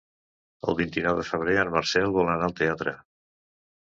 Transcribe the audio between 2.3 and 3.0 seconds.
anar al teatre.